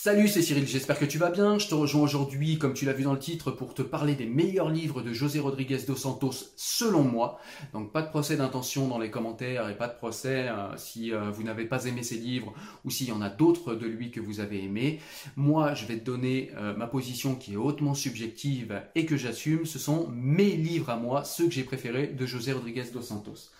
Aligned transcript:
Salut, 0.00 0.28
c'est 0.28 0.42
Cyril, 0.42 0.64
j'espère 0.64 0.96
que 0.96 1.04
tu 1.04 1.18
vas 1.18 1.28
bien. 1.28 1.58
Je 1.58 1.66
te 1.66 1.74
rejoins 1.74 2.02
aujourd'hui, 2.02 2.56
comme 2.56 2.72
tu 2.72 2.84
l'as 2.84 2.92
vu 2.92 3.02
dans 3.02 3.14
le 3.14 3.18
titre, 3.18 3.50
pour 3.50 3.74
te 3.74 3.82
parler 3.82 4.14
des 4.14 4.26
meilleurs 4.26 4.70
livres 4.70 5.02
de 5.02 5.12
José 5.12 5.40
Rodriguez 5.40 5.78
dos 5.88 5.96
Santos, 5.96 6.52
selon 6.54 7.02
moi. 7.02 7.40
Donc 7.72 7.90
pas 7.90 8.02
de 8.02 8.08
procès 8.08 8.36
d'intention 8.36 8.86
dans 8.86 9.00
les 9.00 9.10
commentaires 9.10 9.68
et 9.68 9.76
pas 9.76 9.88
de 9.88 9.96
procès 9.96 10.50
euh, 10.50 10.76
si 10.76 11.12
euh, 11.12 11.32
vous 11.32 11.42
n'avez 11.42 11.64
pas 11.64 11.86
aimé 11.86 12.04
ces 12.04 12.14
livres 12.14 12.54
ou 12.84 12.90
s'il 12.90 13.08
y 13.08 13.12
en 13.12 13.20
a 13.20 13.28
d'autres 13.28 13.74
de 13.74 13.86
lui 13.86 14.12
que 14.12 14.20
vous 14.20 14.38
avez 14.38 14.62
aimés. 14.62 15.00
Moi, 15.34 15.74
je 15.74 15.84
vais 15.84 15.98
te 15.98 16.04
donner 16.04 16.52
euh, 16.56 16.76
ma 16.76 16.86
position 16.86 17.34
qui 17.34 17.54
est 17.54 17.56
hautement 17.56 17.94
subjective 17.94 18.80
et 18.94 19.04
que 19.04 19.16
j'assume. 19.16 19.66
Ce 19.66 19.80
sont 19.80 20.06
mes 20.12 20.54
livres 20.54 20.90
à 20.90 20.96
moi, 20.96 21.24
ceux 21.24 21.46
que 21.46 21.52
j'ai 21.52 21.64
préférés 21.64 22.06
de 22.06 22.24
José 22.24 22.52
Rodriguez 22.52 22.84
dos 22.92 23.02
Santos. 23.02 23.50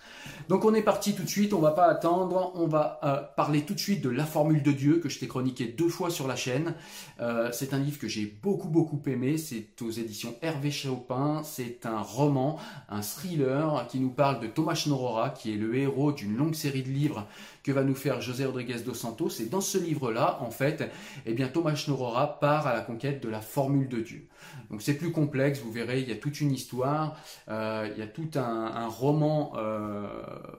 Donc 0.47 0.63
on 0.63 0.73
est 0.73 0.81
parti 0.81 1.15
tout 1.15 1.23
de 1.23 1.29
suite, 1.29 1.53
on 1.53 1.59
va 1.59 1.71
pas 1.71 1.87
attendre, 1.87 2.51
on 2.55 2.67
va 2.67 3.31
parler 3.37 3.61
tout 3.61 3.73
de 3.73 3.79
suite 3.79 4.01
de 4.01 4.09
La 4.09 4.25
Formule 4.25 4.61
de 4.61 4.71
Dieu 4.71 4.99
que 4.99 5.07
je 5.07 5.17
t'ai 5.17 5.27
chroniqué 5.27 5.65
deux 5.65 5.87
fois 5.87 6.09
sur 6.09 6.27
la 6.27 6.35
chaîne. 6.39 6.73
Euh, 7.19 7.49
c'est 7.51 7.73
un 7.73 7.79
livre 7.79 7.99
que 7.99 8.07
j'ai 8.07 8.25
beaucoup 8.41 8.69
beaucoup 8.69 9.01
aimé, 9.07 9.37
c'est 9.37 9.81
aux 9.81 9.91
éditions 9.91 10.33
Hervé 10.41 10.71
Chopin, 10.71 11.41
c'est 11.43 11.85
un 11.85 12.01
roman, 12.01 12.57
un 12.87 13.01
thriller 13.01 13.85
qui 13.89 13.99
nous 13.99 14.09
parle 14.09 14.39
de 14.39 14.47
Thomas 14.47 14.81
Norora 14.87 15.29
qui 15.29 15.53
est 15.53 15.57
le 15.57 15.75
héros 15.75 16.11
d'une 16.11 16.35
longue 16.35 16.55
série 16.55 16.83
de 16.83 16.89
livres 16.89 17.27
que 17.63 17.71
va 17.71 17.83
nous 17.83 17.95
faire 17.95 18.21
José 18.21 18.45
Rodriguez 18.45 18.79
dos 18.85 18.93
Santos. 18.93 19.29
Et 19.41 19.45
dans 19.45 19.61
ce 19.61 19.77
livre-là, 19.77 20.39
en 20.41 20.51
fait, 20.51 20.89
eh 21.25 21.33
bien, 21.33 21.47
Thomas 21.47 21.83
Norora 21.87 22.39
part 22.39 22.67
à 22.67 22.73
la 22.73 22.81
conquête 22.81 23.21
de 23.21 23.29
la 23.29 23.41
formule 23.41 23.89
de 23.89 23.99
Dieu. 23.99 24.27
Donc 24.71 24.81
c'est 24.81 24.95
plus 24.95 25.11
complexe, 25.11 25.59
vous 25.59 25.71
verrez, 25.71 26.01
il 26.01 26.09
y 26.09 26.11
a 26.11 26.15
toute 26.15 26.41
une 26.41 26.51
histoire, 26.51 27.17
euh, 27.49 27.89
il 27.91 27.99
y 27.99 28.01
a 28.01 28.07
tout 28.07 28.29
un, 28.35 28.87
roman, 28.87 29.53
euh, 29.57 30.07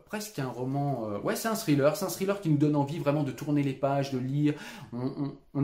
presque 0.06 0.39
un 0.39 0.48
roman, 0.48 1.09
ouais 1.25 1.37
c'est 1.37 1.48
un 1.48 1.55
thriller, 1.55 1.97
c'est 1.97 2.05
un 2.05 2.09
thriller 2.09 2.41
qui 2.41 2.51
nous 2.51 2.59
donne 2.59 2.77
envie 2.77 2.98
vraiment 2.98 3.23
de 3.23 3.33
tourner 3.33 3.62
les 3.62 3.73
pages, 3.73 4.12
de 4.12 4.19
lire. 4.19 4.55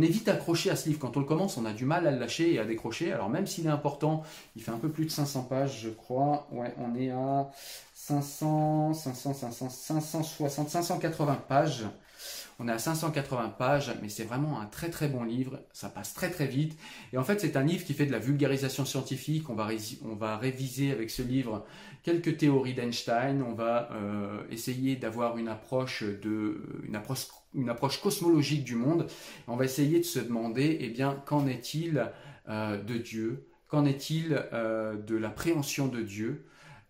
Est 0.03 0.07
vite 0.07 0.29
accroché 0.29 0.71
à 0.71 0.77
ce 0.77 0.89
livre, 0.89 1.01
quand 1.01 1.17
on 1.17 1.21
le 1.21 1.27
commence, 1.27 1.57
on 1.57 1.65
a 1.65 1.73
du 1.73 1.85
mal 1.85 2.07
à 2.07 2.11
le 2.11 2.19
lâcher 2.19 2.55
et 2.55 2.59
à 2.59 2.65
décrocher. 2.65 3.13
Alors 3.13 3.29
même 3.29 3.47
s'il 3.47 3.67
est 3.67 3.71
important, 3.71 4.23
il 4.57 4.63
fait 4.63 4.73
un 4.73 4.79
peu 4.79 4.91
plus 4.91 5.05
de 5.05 5.11
500 5.11 5.45
pages, 5.45 5.81
je 5.83 5.91
crois, 5.91 6.49
ouais, 6.53 6.75
on 6.79 6.95
est 6.97 7.11
à 7.11 7.51
500, 7.95 8.95
500, 8.95 9.35
500, 9.35 9.69
560, 9.71 10.69
580 10.69 11.35
pages. 11.49 11.85
On 12.59 12.69
est 12.69 12.73
à 12.73 12.79
580 12.79 13.51
pages, 13.51 13.93
mais 14.03 14.09
c'est 14.09 14.25
vraiment 14.25 14.61
un 14.61 14.67
très 14.67 14.89
très 14.89 15.09
bon 15.09 15.25
livre. 15.25 15.61
Ça 15.73 15.89
passe 15.89 16.15
très 16.15 16.31
très 16.31 16.47
vite. 16.47 16.79
Et 17.13 17.19
en 17.19 17.25
fait, 17.25 17.41
c'est 17.41 17.57
un 17.57 17.63
livre 17.63 17.85
qui 17.85 17.93
fait 17.93 18.07
de 18.07 18.13
la 18.13 18.19
vulgarisation 18.19 18.85
scientifique. 18.85 19.51
On 19.51 19.55
va, 19.55 20.37
réviser 20.39 20.91
avec 20.91 21.11
ce 21.11 21.23
livre 21.23 21.67
quelques 22.03 22.39
théories 22.39 22.75
d'Einstein. 22.75 23.43
On 23.43 23.53
va 23.53 23.91
euh, 23.93 24.43
essayer 24.51 24.97
d'avoir 24.97 25.37
une 25.37 25.49
approche 25.49 26.03
de, 26.03 26.63
une 26.85 27.69
approche, 27.69 28.01
cosmologique 28.01 28.65
du 28.65 28.75
monde. 28.75 29.07
On 29.49 29.57
va 29.57 29.65
essayer 29.65 29.99
de 29.99 30.05
se 30.05 30.19
demander, 30.19 30.79
eh 30.81 30.89
bien, 30.89 31.23
qu'en 31.27 31.47
est-il 31.47 32.11
euh, 32.49 32.83
de 32.83 32.97
Dieu? 32.97 33.49
Qu'en 33.69 33.85
est-il 33.85 34.47
euh, 34.53 34.97
de 34.97 35.17
la 35.17 35.29
préhension 35.29 35.89
de 35.89 36.01
Dieu? 36.01 36.47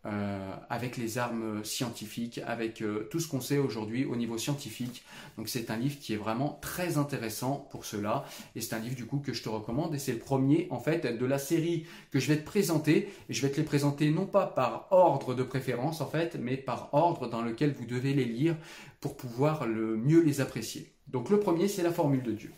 Euh, 0.07 0.55
avec 0.71 0.97
les 0.97 1.19
armes 1.19 1.65
scientifiques, 1.65 2.41
avec 2.47 2.81
euh, 2.81 3.09
tout 3.11 3.19
ce 3.19 3.27
qu'on 3.27 3.41
sait 3.41 3.59
aujourd'hui 3.59 4.05
au 4.05 4.15
niveau 4.15 4.39
scientifique. 4.39 5.05
Donc 5.37 5.49
c'est 5.49 5.69
un 5.69 5.77
livre 5.77 5.99
qui 5.99 6.13
est 6.13 6.17
vraiment 6.17 6.61
très 6.63 6.97
intéressant 6.97 7.67
pour 7.71 7.85
cela 7.85 8.25
et 8.55 8.61
c'est 8.61 8.75
un 8.75 8.79
livre 8.79 8.95
du 8.95 9.07
coup 9.07 9.19
que 9.19 9.33
je 9.33 9.43
te 9.43 9.49
recommande 9.49 9.97
et 9.97 9.99
c'est 9.99 10.13
le 10.13 10.21
premier 10.21 10.69
en 10.71 10.79
fait 10.79 11.07
de 11.07 11.27
la 11.27 11.39
série 11.39 11.87
que 12.13 12.21
je 12.21 12.29
vais 12.29 12.37
te 12.37 12.45
présenter 12.45 13.09
et 13.29 13.35
je 13.35 13.43
vais 13.43 13.51
te 13.51 13.57
les 13.57 13.65
présenter 13.65 14.11
non 14.11 14.27
pas 14.27 14.47
par 14.47 14.87
ordre 14.93 15.35
de 15.35 15.43
préférence 15.43 16.01
en 16.01 16.07
fait 16.07 16.37
mais 16.41 16.57
par 16.57 16.91
ordre 16.93 17.29
dans 17.29 17.43
lequel 17.43 17.73
vous 17.73 17.87
devez 17.87 18.15
les 18.15 18.27
lire 18.27 18.57
pour 19.01 19.17
pouvoir 19.17 19.67
le 19.67 19.97
mieux 19.97 20.23
les 20.23 20.41
apprécier. 20.41 20.93
Donc 21.09 21.31
le 21.31 21.41
premier 21.41 21.67
c'est 21.67 21.83
la 21.83 21.93
formule 21.93 22.23
de 22.23 22.33
Dieu. 22.33 22.53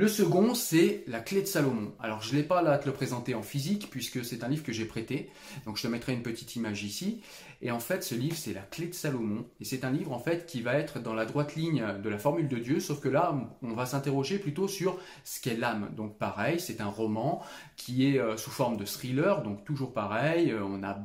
Le 0.00 0.08
second, 0.08 0.54
c'est 0.54 1.04
la 1.08 1.20
clé 1.20 1.42
de 1.42 1.46
Salomon. 1.46 1.92
Alors, 2.00 2.22
je 2.22 2.32
ne 2.32 2.38
l'ai 2.38 2.42
pas 2.42 2.62
là 2.62 2.72
à 2.72 2.78
te 2.78 2.86
le 2.86 2.94
présenter 2.94 3.34
en 3.34 3.42
physique, 3.42 3.88
puisque 3.90 4.24
c'est 4.24 4.42
un 4.42 4.48
livre 4.48 4.62
que 4.62 4.72
j'ai 4.72 4.86
prêté. 4.86 5.28
Donc, 5.66 5.76
je 5.76 5.82
te 5.82 5.88
mettrai 5.88 6.14
une 6.14 6.22
petite 6.22 6.56
image 6.56 6.84
ici. 6.84 7.20
Et 7.60 7.70
en 7.70 7.80
fait, 7.80 8.02
ce 8.02 8.14
livre, 8.14 8.34
c'est 8.34 8.54
la 8.54 8.62
clé 8.62 8.86
de 8.86 8.94
Salomon. 8.94 9.44
Et 9.60 9.66
c'est 9.66 9.84
un 9.84 9.90
livre, 9.90 10.12
en 10.12 10.18
fait, 10.18 10.46
qui 10.46 10.62
va 10.62 10.72
être 10.76 11.00
dans 11.00 11.12
la 11.12 11.26
droite 11.26 11.54
ligne 11.54 11.84
de 12.02 12.08
la 12.08 12.16
formule 12.16 12.48
de 12.48 12.56
Dieu, 12.56 12.80
sauf 12.80 12.98
que 12.98 13.10
là, 13.10 13.38
on 13.60 13.74
va 13.74 13.84
s'interroger 13.84 14.38
plutôt 14.38 14.68
sur 14.68 14.98
ce 15.22 15.38
qu'est 15.38 15.58
l'âme. 15.58 15.90
Donc, 15.94 16.16
pareil, 16.16 16.60
c'est 16.60 16.80
un 16.80 16.88
roman 16.88 17.42
qui 17.76 18.06
est 18.06 18.18
euh, 18.18 18.38
sous 18.38 18.50
forme 18.50 18.78
de 18.78 18.86
thriller, 18.86 19.42
donc 19.42 19.66
toujours 19.66 19.92
pareil. 19.92 20.50
Euh, 20.50 20.64
on 20.64 20.82
a 20.82 20.98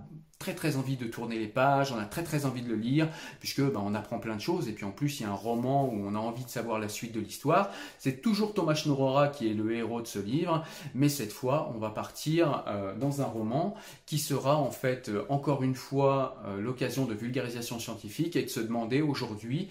très 0.46 0.54
très 0.54 0.76
envie 0.76 0.96
de 0.96 1.08
tourner 1.08 1.40
les 1.40 1.48
pages, 1.48 1.92
on 1.92 1.98
a 1.98 2.06
très 2.06 2.22
très 2.22 2.46
envie 2.46 2.62
de 2.62 2.70
le 2.70 2.76
lire, 2.76 3.10
puisque 3.40 3.62
ben, 3.62 3.82
on 3.84 3.96
apprend 3.96 4.20
plein 4.20 4.36
de 4.36 4.42
choses, 4.42 4.70
et 4.70 4.74
puis 4.74 4.86
en 4.86 4.92
plus 4.92 5.20
il 5.20 5.24
y 5.24 5.26
a 5.26 5.30
un 5.30 5.34
roman 5.34 5.90
où 5.92 6.06
on 6.06 6.14
a 6.14 6.20
envie 6.20 6.46
de 6.46 6.50
savoir 6.50 6.78
la 6.78 6.88
suite 6.88 7.14
de 7.14 7.20
l'histoire. 7.20 7.72
C'est 7.98 8.22
toujours 8.22 8.54
Thomas 8.54 8.80
Norora 8.86 9.30
qui 9.30 9.50
est 9.50 9.56
le 9.56 9.74
héros 9.74 10.04
de 10.04 10.08
ce 10.08 10.20
livre, 10.20 10.64
mais 10.94 11.10
cette 11.10 11.34
fois 11.34 11.72
on 11.74 11.80
va 11.80 11.90
partir 11.90 12.64
euh, 12.68 12.96
dans 12.96 13.22
un 13.22 13.26
roman 13.26 13.74
qui 14.06 14.20
sera 14.20 14.56
en 14.56 14.70
fait 14.70 15.10
euh, 15.10 15.26
encore 15.30 15.64
une 15.64 15.74
fois 15.74 16.38
euh, 16.46 16.62
l'occasion 16.62 17.06
de 17.06 17.16
vulgarisation 17.16 17.80
scientifique 17.80 18.36
et 18.36 18.44
de 18.44 18.50
se 18.50 18.60
demander 18.60 19.02
aujourd'hui 19.02 19.70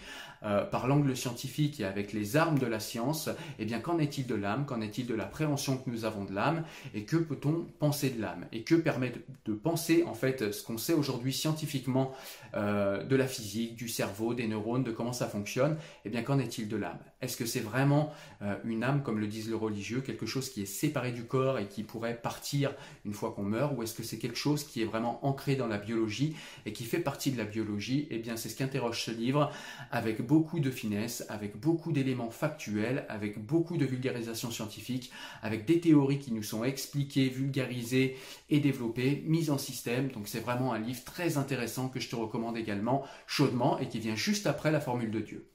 par 0.70 0.86
l'angle 0.86 1.16
scientifique 1.16 1.80
et 1.80 1.86
avec 1.86 2.12
les 2.12 2.36
armes 2.36 2.58
de 2.58 2.66
la 2.66 2.78
science, 2.78 3.30
eh 3.58 3.64
bien 3.64 3.80
qu'en 3.80 3.98
est-il 3.98 4.26
de 4.26 4.34
l'âme 4.34 4.66
Qu'en 4.66 4.82
est-il 4.82 5.06
de 5.06 5.14
la 5.14 5.24
préhension 5.24 5.78
que 5.78 5.88
nous 5.88 6.04
avons 6.04 6.24
de 6.24 6.34
l'âme 6.34 6.64
Et 6.92 7.04
que 7.04 7.16
peut-on 7.16 7.64
penser 7.78 8.10
de 8.10 8.20
l'âme? 8.20 8.44
Et 8.52 8.62
que 8.62 8.74
permet 8.74 9.10
de, 9.46 9.54
penser 9.54 10.04
en 10.06 10.12
fait 10.12 10.52
ce 10.52 10.62
qu'on 10.64 10.78
sait 10.78 10.92
aujourd'hui 10.92 11.32
scientifiquement 11.32 12.12
euh, 12.54 13.02
de 13.04 13.16
la 13.16 13.26
physique, 13.26 13.76
du 13.76 13.88
cerveau, 13.88 14.34
des 14.34 14.46
neurones, 14.46 14.84
de 14.84 14.90
comment 14.90 15.12
ça 15.12 15.26
fonctionne 15.26 15.76
Eh 16.04 16.10
bien 16.10 16.22
qu'en 16.22 16.38
est-il 16.38 16.68
de 16.68 16.76
l'âme? 16.76 16.98
Est-ce 17.20 17.36
que 17.36 17.46
c'est 17.46 17.60
vraiment 17.60 18.12
euh, 18.42 18.56
une 18.64 18.84
âme, 18.84 19.02
comme 19.02 19.18
le 19.18 19.26
disent 19.26 19.48
le 19.48 19.56
religieux, 19.56 20.00
quelque 20.00 20.26
chose 20.26 20.50
qui 20.50 20.62
est 20.62 20.66
séparé 20.66 21.10
du 21.12 21.24
corps 21.24 21.58
et 21.58 21.66
qui 21.66 21.82
pourrait 21.82 22.20
partir 22.20 22.74
une 23.04 23.14
fois 23.14 23.32
qu'on 23.32 23.44
meurt 23.44 23.76
Ou 23.76 23.82
est-ce 23.82 23.94
que 23.94 24.02
c'est 24.02 24.18
quelque 24.18 24.36
chose 24.36 24.64
qui 24.64 24.82
est 24.82 24.84
vraiment 24.84 25.24
ancré 25.26 25.56
dans 25.56 25.66
la 25.66 25.78
biologie 25.78 26.36
et 26.66 26.72
qui 26.72 26.84
fait 26.84 26.98
partie 26.98 27.32
de 27.32 27.38
la 27.38 27.44
biologie? 27.44 28.06
Eh 28.10 28.18
bien 28.18 28.36
c'est 28.36 28.48
ce 28.48 28.56
qu'interroge 28.56 29.02
ce 29.02 29.10
livre 29.10 29.50
avec 29.90 30.24
beaucoup 30.24 30.60
de 30.60 30.70
finesse, 30.70 31.24
avec 31.28 31.58
beaucoup 31.58 31.92
d'éléments 31.92 32.30
factuels, 32.30 33.06
avec 33.08 33.38
beaucoup 33.38 33.76
de 33.76 33.84
vulgarisation 33.84 34.50
scientifique, 34.50 35.10
avec 35.42 35.64
des 35.64 35.80
théories 35.80 36.18
qui 36.18 36.32
nous 36.32 36.42
sont 36.42 36.64
expliquées, 36.64 37.28
vulgarisées 37.28 38.16
et 38.50 38.60
développées, 38.60 39.22
mises 39.26 39.50
en 39.50 39.58
système. 39.58 40.08
Donc 40.08 40.28
c'est 40.28 40.40
vraiment 40.40 40.53
un 40.62 40.78
livre 40.78 41.02
très 41.04 41.36
intéressant 41.36 41.88
que 41.88 42.00
je 42.00 42.08
te 42.08 42.16
recommande 42.16 42.56
également 42.56 43.04
chaudement 43.26 43.78
et 43.78 43.88
qui 43.88 43.98
vient 43.98 44.16
juste 44.16 44.46
après 44.46 44.70
la 44.70 44.80
formule 44.80 45.10
de 45.10 45.20
Dieu. 45.20 45.46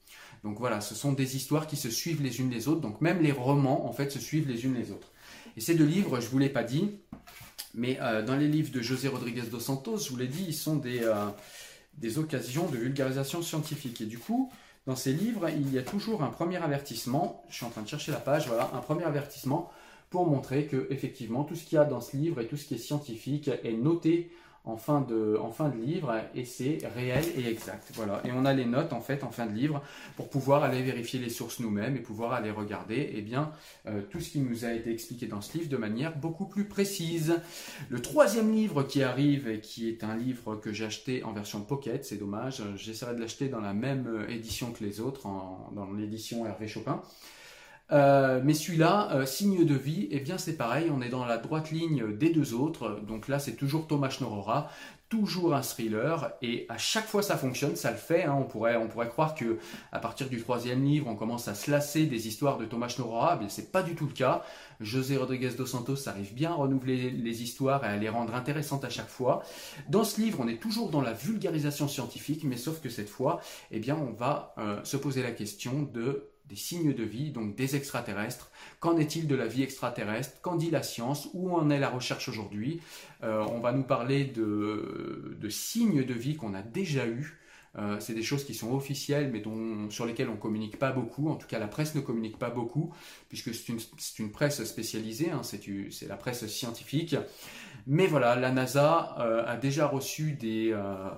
Donc 0.44 0.58
voilà, 0.58 0.80
ce 0.80 0.94
sont 0.94 1.12
des 1.12 1.36
histoires 1.36 1.66
qui 1.66 1.76
se 1.76 1.90
suivent 1.90 2.22
les 2.22 2.40
unes 2.40 2.50
les 2.50 2.68
autres. 2.68 2.80
Donc 2.80 3.00
même 3.00 3.20
les 3.20 3.32
romans, 3.32 3.86
en 3.86 3.92
fait, 3.92 4.10
se 4.10 4.18
suivent 4.18 4.48
les 4.48 4.64
unes 4.64 4.74
les 4.74 4.90
autres. 4.90 5.08
Et 5.56 5.60
ces 5.60 5.74
deux 5.74 5.84
livres, 5.84 6.20
je 6.20 6.26
ne 6.26 6.30
vous 6.30 6.38
l'ai 6.38 6.48
pas 6.48 6.62
dit, 6.62 6.90
mais 7.74 7.98
euh, 8.00 8.22
dans 8.22 8.36
les 8.36 8.48
livres 8.48 8.72
de 8.72 8.80
José 8.80 9.08
Rodriguez 9.08 9.42
dos 9.42 9.60
Santos, 9.60 9.98
je 9.98 10.10
vous 10.10 10.16
l'ai 10.16 10.28
dit, 10.28 10.44
ils 10.48 10.54
sont 10.54 10.76
des, 10.76 11.00
euh, 11.02 11.26
des 11.98 12.18
occasions 12.18 12.68
de 12.68 12.76
vulgarisation 12.76 13.42
scientifique. 13.42 14.00
Et 14.00 14.06
du 14.06 14.18
coup, 14.18 14.50
dans 14.86 14.96
ces 14.96 15.12
livres, 15.12 15.48
il 15.50 15.72
y 15.72 15.78
a 15.78 15.82
toujours 15.82 16.22
un 16.22 16.30
premier 16.30 16.56
avertissement. 16.56 17.44
Je 17.50 17.56
suis 17.56 17.66
en 17.66 17.70
train 17.70 17.82
de 17.82 17.88
chercher 17.88 18.12
la 18.12 18.18
page. 18.18 18.46
Voilà, 18.46 18.70
un 18.74 18.80
premier 18.80 19.04
avertissement 19.04 19.70
pour 20.08 20.26
montrer 20.26 20.66
que 20.66 20.88
effectivement 20.90 21.44
tout 21.44 21.54
ce 21.54 21.64
qu'il 21.64 21.76
y 21.76 21.78
a 21.78 21.84
dans 21.84 22.00
ce 22.00 22.16
livre 22.16 22.40
et 22.40 22.46
tout 22.46 22.56
ce 22.56 22.66
qui 22.66 22.74
est 22.74 22.78
scientifique 22.78 23.48
est 23.62 23.72
noté 23.72 24.32
en 24.64 24.76
fin 24.76 25.00
de, 25.00 25.38
livre 25.82 26.14
et 26.34 26.44
c'est 26.44 26.78
réel 26.94 27.24
et 27.36 27.48
exact. 27.48 27.90
Voilà. 27.94 28.20
Et 28.24 28.32
on 28.32 28.44
a 28.44 28.52
les 28.52 28.66
notes 28.66 28.92
en 28.92 29.00
fait 29.00 29.24
en 29.24 29.30
fin 29.30 29.46
de 29.46 29.54
livre 29.54 29.82
pour 30.16 30.28
pouvoir 30.28 30.62
aller 30.64 30.82
vérifier 30.82 31.18
les 31.18 31.30
sources 31.30 31.60
nous-mêmes 31.60 31.96
et 31.96 32.00
pouvoir 32.00 32.32
aller 32.32 32.50
regarder 32.50 33.10
eh 33.14 33.22
bien, 33.22 33.52
euh, 33.86 34.02
tout 34.10 34.20
ce 34.20 34.30
qui 34.30 34.40
nous 34.40 34.64
a 34.64 34.72
été 34.72 34.92
expliqué 34.92 35.26
dans 35.26 35.40
ce 35.40 35.56
livre 35.56 35.70
de 35.70 35.76
manière 35.76 36.16
beaucoup 36.16 36.46
plus 36.46 36.64
précise. 36.64 37.40
Le 37.88 38.02
troisième 38.02 38.52
livre 38.52 38.82
qui 38.82 39.02
arrive 39.02 39.48
et 39.48 39.60
qui 39.60 39.88
est 39.88 40.04
un 40.04 40.16
livre 40.16 40.56
que 40.56 40.72
j'ai 40.72 40.84
acheté 40.84 41.24
en 41.24 41.32
version 41.32 41.62
pocket, 41.62 42.04
c'est 42.04 42.18
dommage, 42.18 42.62
j'essaierai 42.76 43.14
de 43.14 43.20
l'acheter 43.20 43.48
dans 43.48 43.60
la 43.60 43.72
même 43.72 44.26
édition 44.28 44.72
que 44.72 44.84
les 44.84 45.00
autres, 45.00 45.22
dans 45.72 45.90
l'édition 45.96 46.46
Hervé 46.46 46.68
Chopin. 46.68 47.02
Euh, 47.92 48.40
mais 48.44 48.54
celui-là, 48.54 49.10
euh, 49.12 49.26
signe 49.26 49.64
de 49.64 49.74
vie, 49.74 50.08
eh 50.10 50.20
bien 50.20 50.38
c'est 50.38 50.56
pareil, 50.56 50.90
on 50.94 51.02
est 51.02 51.08
dans 51.08 51.24
la 51.24 51.38
droite 51.38 51.70
ligne 51.70 52.16
des 52.16 52.30
deux 52.30 52.54
autres. 52.54 53.00
Donc 53.06 53.28
là, 53.28 53.38
c'est 53.38 53.56
toujours 53.56 53.86
Thomas 53.86 54.16
Norora, 54.20 54.70
toujours 55.08 55.56
un 55.56 55.62
thriller, 55.62 56.30
et 56.40 56.66
à 56.68 56.78
chaque 56.78 57.06
fois 57.06 57.20
ça 57.22 57.36
fonctionne, 57.36 57.74
ça 57.74 57.90
le 57.90 57.96
fait. 57.96 58.24
Hein. 58.24 58.36
On, 58.38 58.44
pourrait, 58.44 58.76
on 58.76 58.86
pourrait 58.86 59.08
croire 59.08 59.34
que 59.34 59.58
à 59.90 59.98
partir 59.98 60.28
du 60.28 60.40
troisième 60.40 60.84
livre, 60.84 61.08
on 61.08 61.16
commence 61.16 61.48
à 61.48 61.54
se 61.54 61.68
lasser 61.68 62.06
des 62.06 62.28
histoires 62.28 62.58
de 62.58 62.64
Thomas 62.64 62.94
Norora, 62.96 63.36
mais 63.42 63.48
c'est 63.48 63.72
pas 63.72 63.82
du 63.82 63.96
tout 63.96 64.06
le 64.06 64.12
cas. 64.12 64.44
José 64.78 65.16
Rodriguez 65.16 65.50
dos 65.50 65.66
Santos 65.66 66.08
arrive 66.08 66.32
bien 66.32 66.52
à 66.52 66.54
renouveler 66.54 67.10
les 67.10 67.42
histoires 67.42 67.84
et 67.84 67.88
à 67.88 67.96
les 67.96 68.08
rendre 68.08 68.34
intéressantes 68.36 68.84
à 68.84 68.88
chaque 68.88 69.08
fois. 69.08 69.42
Dans 69.88 70.04
ce 70.04 70.20
livre, 70.20 70.38
on 70.40 70.46
est 70.46 70.62
toujours 70.62 70.90
dans 70.90 71.02
la 71.02 71.12
vulgarisation 71.12 71.88
scientifique, 71.88 72.44
mais 72.44 72.56
sauf 72.56 72.80
que 72.80 72.88
cette 72.88 73.08
fois, 73.08 73.40
eh 73.72 73.80
bien, 73.80 73.96
on 73.96 74.12
va 74.12 74.54
euh, 74.58 74.78
se 74.84 74.96
poser 74.96 75.24
la 75.24 75.32
question 75.32 75.82
de 75.92 76.29
des 76.50 76.56
signes 76.56 76.92
de 76.92 77.04
vie, 77.04 77.30
donc 77.30 77.54
des 77.54 77.76
extraterrestres. 77.76 78.50
Qu'en 78.80 78.98
est-il 78.98 79.28
de 79.28 79.36
la 79.36 79.46
vie 79.46 79.62
extraterrestre? 79.62 80.40
Qu'en 80.42 80.56
dit 80.56 80.70
la 80.70 80.82
science? 80.82 81.28
Où 81.32 81.54
en 81.54 81.70
est 81.70 81.78
la 81.78 81.88
recherche 81.88 82.28
aujourd'hui? 82.28 82.80
Euh, 83.22 83.46
On 83.48 83.60
va 83.60 83.72
nous 83.72 83.84
parler 83.84 84.24
de, 84.24 85.38
signes 85.48 86.04
de 86.04 86.14
vie 86.14 86.36
qu'on 86.36 86.54
a 86.54 86.62
déjà 86.62 87.06
eus. 87.06 87.38
Euh, 87.78 87.98
c'est 88.00 88.14
des 88.14 88.22
choses 88.22 88.44
qui 88.44 88.54
sont 88.54 88.72
officielles, 88.72 89.30
mais 89.32 89.42
sur 89.90 90.04
lesquelles 90.04 90.28
on 90.28 90.34
ne 90.34 90.40
communique 90.40 90.78
pas 90.78 90.90
beaucoup. 90.90 91.28
En 91.28 91.36
tout 91.36 91.46
cas, 91.46 91.58
la 91.58 91.68
presse 91.68 91.94
ne 91.94 92.00
communique 92.00 92.38
pas 92.38 92.50
beaucoup, 92.50 92.92
puisque 93.28 93.54
c'est 93.54 93.72
une, 94.18 94.32
presse 94.32 94.64
spécialisée, 94.64 95.30
hein, 95.30 95.42
c'est 95.42 96.08
la 96.08 96.16
presse 96.16 96.46
scientifique. 96.46 97.16
Mais 97.86 98.06
voilà, 98.06 98.36
la 98.36 98.50
NASA 98.50 99.16
euh, 99.20 99.44
a 99.46 99.56
déjà 99.56 99.86
reçu 99.86 100.32
des, 100.32 100.70
euh, 100.72 101.10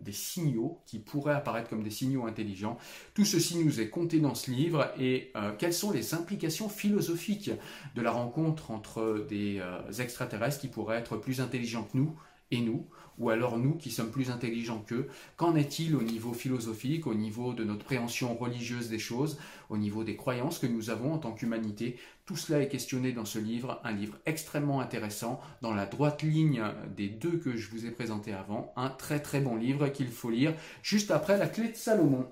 des, 0.00 0.12
signaux 0.12 0.80
qui 0.86 0.98
pourraient 0.98 1.34
apparaître 1.34 1.68
comme 1.68 1.82
des 1.82 1.90
signaux 1.90 2.26
intelligents. 2.26 2.78
Tout 3.14 3.24
ceci 3.24 3.58
nous 3.58 3.80
est 3.80 3.88
compté 3.90 4.20
dans 4.20 4.34
ce 4.34 4.50
livre 4.50 4.92
et 4.98 5.32
quelles 5.58 5.74
sont 5.74 5.90
les 5.90 6.14
implications 6.14 6.68
philosophiques 6.68 7.50
de 7.94 8.02
la 8.02 8.12
rencontre 8.12 8.70
entre 8.70 9.26
des 9.28 9.60
extraterrestres 9.98 10.60
qui 10.60 10.68
pourraient 10.68 10.98
être 10.98 11.16
plus 11.16 11.40
intelligents 11.40 11.84
que 11.84 11.98
nous 11.98 12.14
et 12.50 12.60
nous, 12.60 12.86
ou 13.18 13.28
alors 13.30 13.58
nous 13.58 13.74
qui 13.74 13.90
sommes 13.90 14.10
plus 14.10 14.30
intelligents 14.30 14.82
qu'eux 14.86 15.08
Qu'en 15.36 15.54
est-il 15.54 15.94
au 15.94 16.02
niveau 16.02 16.32
philosophique, 16.32 17.06
au 17.06 17.14
niveau 17.14 17.52
de 17.52 17.64
notre 17.64 17.84
préhension 17.84 18.34
religieuse 18.34 18.88
des 18.88 18.98
choses, 18.98 19.38
au 19.68 19.76
niveau 19.76 20.04
des 20.04 20.16
croyances 20.16 20.58
que 20.58 20.66
nous 20.66 20.90
avons 20.90 21.12
en 21.12 21.18
tant 21.18 21.32
qu'humanité? 21.32 21.98
Tout 22.24 22.36
cela 22.36 22.62
est 22.62 22.68
questionné 22.68 23.12
dans 23.12 23.24
ce 23.24 23.38
livre, 23.38 23.80
un 23.84 23.92
livre 23.92 24.16
extrêmement 24.24 24.80
intéressant, 24.80 25.40
dans 25.60 25.74
la 25.74 25.86
droite 25.86 26.22
ligne 26.22 26.62
des 26.96 27.08
deux 27.08 27.38
que 27.38 27.56
je 27.56 27.70
vous 27.70 27.86
ai 27.86 27.90
présentés 27.90 28.32
avant, 28.32 28.72
un 28.76 28.88
très 28.88 29.20
très 29.20 29.40
bon 29.40 29.56
livre 29.56 29.88
qu'il 29.88 30.08
faut 30.08 30.30
lire 30.30 30.54
juste 30.82 31.10
après 31.10 31.36
la 31.36 31.48
clé 31.48 31.68
de 31.68 31.76
Salomon. 31.76 32.26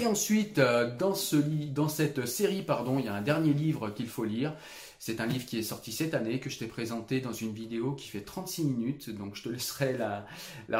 Et 0.00 0.06
ensuite, 0.06 0.58
euh, 0.58 0.96
dans, 0.96 1.14
ce, 1.14 1.36
dans 1.36 1.88
cette 1.88 2.24
série, 2.24 2.62
pardon, 2.62 2.98
il 2.98 3.04
y 3.04 3.08
a 3.08 3.14
un 3.14 3.20
dernier 3.20 3.52
livre 3.52 3.90
qu'il 3.90 4.06
faut 4.06 4.24
lire. 4.24 4.54
C'est 4.98 5.20
un 5.20 5.26
livre 5.26 5.44
qui 5.44 5.58
est 5.58 5.62
sorti 5.62 5.92
cette 5.92 6.14
année, 6.14 6.40
que 6.40 6.48
je 6.48 6.58
t'ai 6.58 6.66
présenté 6.66 7.20
dans 7.20 7.34
une 7.34 7.52
vidéo 7.52 7.92
qui 7.92 8.08
fait 8.08 8.22
36 8.22 8.64
minutes, 8.64 9.10
donc 9.10 9.36
je 9.36 9.42
te 9.42 9.48
laisserai 9.50 9.98
la, 9.98 10.24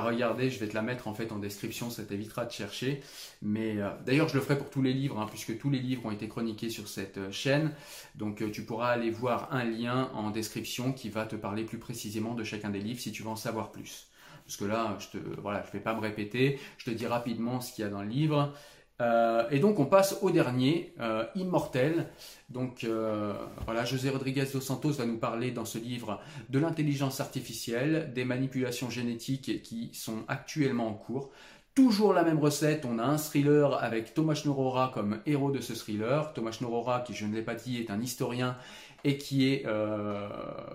regarder, 0.01 0.49
je 0.49 0.59
vais 0.59 0.67
te 0.67 0.75
la 0.75 0.81
mettre 0.81 1.09
en 1.09 1.15
fait 1.15 1.31
en 1.31 1.39
description, 1.39 1.91
ça 1.91 2.05
t'évitera 2.05 2.47
de 2.47 2.53
chercher. 2.53 3.03
Mais 3.43 3.83
euh, 3.83 3.91
d'ailleurs, 4.07 4.29
je 4.31 4.35
le 4.35 4.41
ferai 4.41 4.57
pour 4.57 4.71
tous 4.71 4.81
les 4.81 4.95
livres, 4.95 5.21
hein, 5.21 5.27
puisque 5.29 5.59
tous 5.59 5.69
les 5.69 5.81
livres 5.81 6.07
ont 6.07 6.11
été 6.11 6.27
chroniqués 6.27 6.71
sur 6.71 6.89
cette 6.89 7.19
euh, 7.19 7.31
chaîne, 7.31 7.75
donc 8.15 8.51
tu 8.51 8.65
pourras 8.65 8.89
aller 8.89 9.11
voir 9.11 9.53
un 9.53 9.65
lien 9.65 10.11
en 10.15 10.31
description 10.31 10.95
qui 10.95 11.11
va 11.11 11.27
te 11.27 11.37
parler 11.37 11.65
plus 11.65 11.79
précisément 11.79 12.35
de 12.35 12.45
chacun 12.45 12.71
des 12.71 12.81
livres 12.81 13.01
si 13.01 13.13
tu 13.13 13.23
veux 13.23 13.29
en 13.29 13.37
savoir 13.37 13.73
plus. 13.73 14.07
Parce 14.47 14.57
que 14.57 14.65
là, 14.65 14.97
je 14.99 15.19
ne 15.19 15.73
vais 15.73 15.81
pas 15.81 15.95
me 15.95 16.01
répéter, 16.01 16.59
je 16.79 16.87
te 16.87 16.91
dis 16.91 17.07
rapidement 17.07 17.61
ce 17.61 17.73
qu'il 17.75 17.85
y 17.85 17.87
a 17.87 17.91
dans 17.91 18.03
le 18.03 18.09
livre. 18.09 18.55
Euh, 19.03 19.45
et 19.51 19.59
donc 19.59 19.79
on 19.81 19.87
passe 19.87 20.19
au 20.23 20.31
dernier, 20.31 20.95
euh, 21.01 21.25
Immortel. 21.35 22.09
Donc 22.51 22.85
euh, 22.85 23.35
voilà, 23.65 23.85
José 23.85 24.11
Rodriguez 24.11 24.47
dos 24.53 24.61
Santos 24.61 24.93
va 24.93 25.07
nous 25.07 25.19
parler 25.19 25.51
dans 25.51 25.65
ce 25.65 25.79
livre 25.79 26.21
de 26.49 26.59
l'intelligence 26.59 27.21
artificielle, 27.21 28.13
des 28.15 28.25
manipulations 28.25 28.91
génétiques 28.91 29.63
qui 29.63 29.91
sont 29.93 30.25
actuellement 30.29 30.89
en 30.89 30.95
cours. 30.95 31.31
Toujours 31.75 32.13
la 32.13 32.23
même 32.23 32.39
recette, 32.39 32.85
on 32.85 32.99
a 32.99 33.03
un 33.03 33.17
thriller 33.17 33.83
avec 33.83 34.13
Thomas 34.15 34.41
Norora 34.45 34.91
comme 34.95 35.21
héros 35.25 35.51
de 35.51 35.61
ce 35.61 35.73
thriller. 35.73 36.33
Thomas 36.35 36.57
Norora, 36.61 37.01
qui 37.01 37.15
je 37.15 37.25
ne 37.25 37.35
l'ai 37.35 37.43
pas 37.43 37.55
dit, 37.55 37.79
est 37.79 37.91
un 37.91 38.01
historien 38.01 38.57
et 39.05 39.17
qui 39.17 39.49
est 39.49 39.67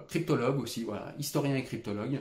cryptologue 0.07 0.59
aussi, 0.59 0.83
voilà, 0.83 1.13
historien 1.19 1.55
et 1.55 1.63
cryptologue. 1.63 2.19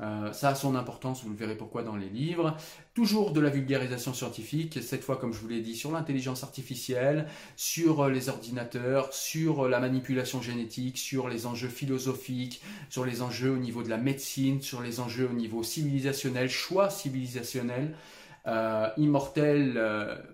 Euh, 0.00 0.32
ça 0.32 0.48
a 0.48 0.54
son 0.56 0.74
importance, 0.74 1.22
vous 1.22 1.30
le 1.30 1.36
verrez 1.36 1.56
pourquoi 1.56 1.84
dans 1.84 1.96
les 1.96 2.08
livres. 2.08 2.56
Toujours 2.94 3.32
de 3.32 3.40
la 3.40 3.48
vulgarisation 3.48 4.12
scientifique, 4.12 4.80
cette 4.82 5.04
fois 5.04 5.16
comme 5.16 5.32
je 5.32 5.38
vous 5.38 5.48
l'ai 5.48 5.60
dit, 5.60 5.76
sur 5.76 5.92
l'intelligence 5.92 6.42
artificielle, 6.42 7.28
sur 7.56 8.02
euh, 8.02 8.10
les 8.10 8.28
ordinateurs, 8.28 9.12
sur 9.12 9.66
euh, 9.66 9.68
la 9.68 9.78
manipulation 9.78 10.42
génétique, 10.42 10.98
sur 10.98 11.28
les 11.28 11.46
enjeux 11.46 11.68
philosophiques, 11.68 12.60
sur 12.90 13.04
les 13.04 13.22
enjeux 13.22 13.52
au 13.52 13.58
niveau 13.58 13.84
de 13.84 13.88
la 13.88 13.98
médecine, 13.98 14.60
sur 14.62 14.82
les 14.82 14.98
enjeux 14.98 15.28
au 15.30 15.34
niveau 15.34 15.62
civilisationnel, 15.62 16.48
choix 16.48 16.90
civilisationnel. 16.90 17.94
Immortel 18.98 19.80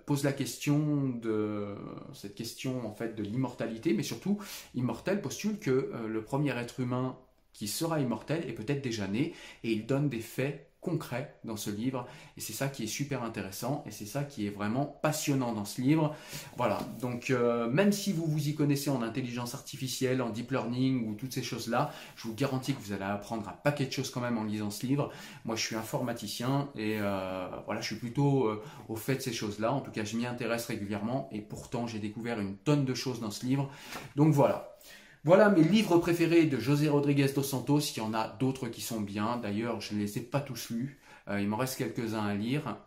pose 0.05 0.25
la 0.25 0.33
question 0.33 1.11
de 1.11 1.77
cette 2.13 2.35
question 2.35 2.85
en 2.85 2.93
fait 2.93 3.15
de 3.15 3.23
l'immortalité, 3.23 3.93
mais 3.93 4.03
surtout 4.03 4.37
Immortel 4.75 5.21
postule 5.21 5.61
que 5.61 5.93
le 6.09 6.23
premier 6.25 6.51
être 6.59 6.81
humain 6.81 7.17
qui 7.53 7.69
sera 7.69 8.01
immortel 8.01 8.49
et 8.49 8.53
peut-être 8.53 8.83
déjà 8.83 9.07
né, 9.07 9.35
et 9.65 9.73
il 9.73 9.87
donne 9.87 10.09
des 10.09 10.21
faits 10.21 10.71
concrets 10.81 11.35
dans 11.45 11.57
ce 11.57 11.71
livre, 11.71 12.07
et 12.37 12.41
c'est 12.41 12.53
ça 12.55 12.69
qui 12.69 12.85
est 12.85 12.87
super 12.87 13.23
intéressant, 13.23 13.85
et 13.87 13.91
c'est 13.91 14.07
ça 14.07 14.25
qui 14.25 14.47
est 14.47 14.51
vraiment 14.51 14.87
passionnant 14.87 15.53
dans 15.53 15.67
ce 15.67 15.81
livre. 15.81 16.17
Voilà, 16.57 16.79
donc 17.01 17.31
euh, 17.31 17.69
même 17.69 17.93
si 17.93 18.13
vous 18.13 18.25
vous 18.25 18.49
y 18.49 18.55
connaissez 18.55 18.89
en 18.89 19.03
intelligence 19.03 19.55
artificielle, 19.55 20.23
en 20.23 20.31
deep 20.31 20.51
learning 20.51 21.07
ou 21.07 21.15
toutes 21.15 21.33
ces 21.33 21.43
choses-là, 21.43 21.93
je 22.17 22.29
vous 22.29 22.35
garantis 22.35 22.73
que 22.73 22.81
vous 22.81 22.93
allez 22.93 23.05
apprendre 23.05 23.47
un 23.49 23.53
paquet 23.53 23.85
de 23.85 23.93
choses 23.93 24.11
quand 24.11 24.23
même 24.23 24.39
en 24.39 24.45
lisant 24.45 24.71
ce 24.71 24.87
livre. 24.87 25.13
Moi, 25.45 25.55
je 25.55 25.67
suis 25.67 25.77
informaticien, 25.77 26.71
et 26.77 26.97
euh, 26.99 27.49
voilà, 27.67 27.83
je 27.83 27.87
suis 27.87 27.97
plutôt 27.97 28.47
euh, 28.47 28.63
au 28.89 28.97
fait 28.97 29.17
de 29.17 29.21
ces 29.21 29.35
choses-là, 29.35 29.73
en 29.73 29.81
tout 29.81 29.91
cas, 29.91 30.05
je 30.05 30.17
m'y 30.17 30.25
intéresse 30.25 30.65
régulièrement, 30.67 31.29
et 31.31 31.43
pourtant, 31.43 31.87
j'ai 31.87 31.99
découvert 31.99 32.41
une 32.41 32.57
tonne 32.57 32.87
de 32.87 32.95
choses 32.95 33.21
dans 33.21 33.31
ce 33.31 33.45
livre. 33.45 33.71
Donc 34.17 34.33
voilà, 34.33 34.79
voilà 35.23 35.51
mes 35.51 35.63
livres 35.63 35.99
préférés 35.99 36.47
de 36.47 36.59
José 36.59 36.89
Rodriguez 36.89 37.29
dos 37.35 37.43
Santos. 37.43 37.81
Il 37.95 37.99
y 37.99 38.01
en 38.01 38.15
a 38.15 38.27
d'autres 38.27 38.69
qui 38.69 38.81
sont 38.81 39.01
bien. 39.01 39.37
D'ailleurs, 39.37 39.81
je 39.81 39.95
ne 39.95 40.01
les 40.01 40.17
ai 40.17 40.23
pas 40.23 40.41
tous 40.41 40.71
lus. 40.71 40.99
Euh, 41.29 41.41
il 41.41 41.49
m'en 41.49 41.59
reste 41.59 41.77
quelques-uns 41.77 42.25
à 42.25 42.35
lire. 42.35 42.79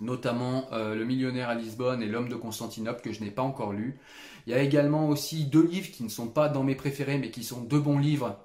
Notamment 0.00 0.66
euh, 0.72 0.94
Le 0.94 1.04
millionnaire 1.06 1.48
à 1.48 1.54
Lisbonne 1.54 2.02
et 2.02 2.06
L'homme 2.06 2.28
de 2.28 2.34
Constantinople 2.34 3.00
que 3.00 3.12
je 3.12 3.22
n'ai 3.22 3.30
pas 3.30 3.42
encore 3.42 3.72
lu. 3.72 3.98
Il 4.46 4.52
y 4.52 4.54
a 4.54 4.60
également 4.60 5.08
aussi 5.08 5.44
deux 5.44 5.64
livres 5.64 5.90
qui 5.90 6.02
ne 6.04 6.08
sont 6.10 6.28
pas 6.28 6.48
dans 6.48 6.62
mes 6.62 6.74
préférés 6.74 7.18
mais 7.18 7.30
qui 7.30 7.44
sont 7.44 7.62
deux 7.62 7.80
bons 7.80 7.98
livres 7.98 8.38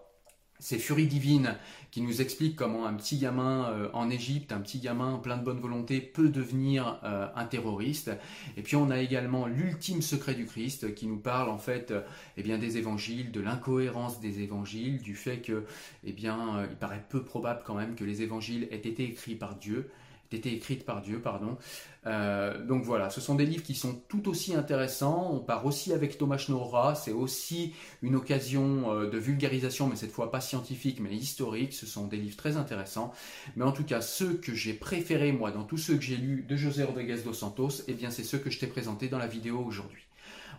c'est 0.60 0.80
Furie 0.80 1.08
divine 1.08 1.56
qui 1.92 2.02
nous 2.02 2.22
explique 2.22 2.56
comment 2.56 2.86
un 2.86 2.94
petit 2.94 3.18
gamin 3.18 3.70
euh, 3.70 3.90
en 3.94 4.10
Égypte, 4.10 4.52
un 4.52 4.60
petit 4.60 4.80
gamin 4.80 5.18
plein 5.18 5.38
de 5.38 5.44
bonne 5.44 5.60
volonté 5.60 6.02
peut 6.02 6.30
devenir 6.30 7.00
euh, 7.04 7.28
un 7.36 7.46
terroriste. 7.46 8.12
Et 8.56 8.62
puis 8.62 8.76
on 8.76 8.90
a 8.90 9.00
également 9.00 9.46
l'ultime 9.46 10.02
secret 10.02 10.36
du 10.36 10.46
Christ 10.46 10.96
qui 10.96 11.08
nous 11.08 11.18
parle 11.18 11.50
en 11.50 11.58
fait 11.58 11.94
eh 12.36 12.44
bien, 12.44 12.58
des 12.58 12.78
évangiles, 12.78 13.32
de 13.32 13.42
l'incohérence 13.42 14.20
des 14.20 14.42
évangiles, 14.42 15.02
du 15.02 15.16
fait 15.16 15.42
que 15.42 15.66
eh 16.04 16.12
bien, 16.12 16.58
euh, 16.58 16.68
il 16.70 16.78
paraît 16.78 17.04
peu 17.10 17.24
probable 17.24 17.62
quand 17.66 17.76
même 17.76 17.96
que 17.96 18.04
les 18.04 18.22
évangiles 18.22 18.68
aient 18.72 18.78
été 18.78 19.04
écrits 19.04 19.36
par 19.36 19.56
Dieu 19.56 19.90
été 20.34 20.54
écrite 20.54 20.86
par 20.86 21.02
Dieu, 21.02 21.22
pardon. 21.22 21.58
Euh, 22.06 22.64
donc 22.66 22.84
voilà, 22.84 23.10
ce 23.10 23.20
sont 23.20 23.36
des 23.36 23.46
livres 23.46 23.64
qui 23.64 23.76
sont 23.76 24.02
tout 24.08 24.30
aussi 24.30 24.56
intéressants. 24.56 25.32
On 25.34 25.40
part 25.40 25.66
aussi 25.66 25.94
avec 25.94 26.18
Thomas 26.18 26.38
Schnorra, 26.38 26.96
c'est 26.96 27.12
aussi 27.12 27.74
une 28.02 28.16
occasion 28.16 28.94
euh, 28.94 29.10
de 29.10 29.18
vulgarisation, 29.18 29.88
mais 29.88 29.96
cette 29.96 30.12
fois 30.12 30.32
pas 30.32 30.42
scientifique, 30.42 31.00
mais 31.00 31.14
historique. 31.14 31.74
Ce 31.74 31.86
sont 31.86 32.08
des 32.08 32.18
livres 32.18 32.38
très 32.38 32.58
intéressants. 32.58 33.14
Mais 33.56 33.64
en 33.64 33.72
tout 33.72 33.84
cas, 33.84 34.02
ceux 34.02 34.34
que 34.34 34.54
j'ai 34.54 34.74
préférés, 34.74 35.32
moi, 35.32 35.52
dans 35.52 35.64
tous 35.64 35.78
ceux 35.78 35.96
que 35.96 36.04
j'ai 36.04 36.18
lus 36.18 36.46
de 36.48 36.56
José 36.56 36.84
Rodriguez 36.84 37.18
dos 37.24 37.34
Santos, 37.34 37.84
eh 37.88 37.94
bien 37.94 38.10
c'est 38.10 38.24
ceux 38.24 38.38
que 38.38 38.50
je 38.50 38.60
t'ai 38.60 38.68
présentés 38.68 39.10
dans 39.10 39.20
la 39.20 39.28
vidéo 39.28 39.64
aujourd'hui. 39.66 40.04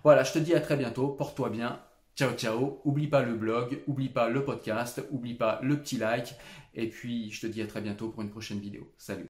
Voilà, 0.05 0.23
je 0.23 0.33
te 0.33 0.39
dis 0.39 0.55
à 0.55 0.61
très 0.61 0.77
bientôt, 0.77 1.09
porte-toi 1.09 1.51
bien, 1.51 1.81
Ciao 2.19 2.33
ciao, 2.33 2.81
oublie 2.85 3.07
pas 3.07 3.23
le 3.23 3.37
blog, 3.37 3.81
oublie 3.87 4.09
pas 4.09 4.29
le 4.29 4.45
podcast, 4.45 5.01
oublie 5.13 5.35
pas 5.35 5.61
le 5.63 5.81
petit 5.81 5.99
like 5.99 6.35
et 6.75 6.89
puis 6.89 7.31
je 7.31 7.41
te 7.43 7.47
dis 7.47 7.63
à 7.63 7.67
très 7.69 7.81
bientôt 7.81 8.09
pour 8.09 8.23
une 8.23 8.31
prochaine 8.31 8.59
vidéo. 8.59 8.91
Salut. 8.99 9.29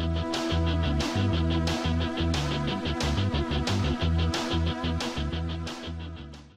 thank 0.00 0.24
you 0.24 0.29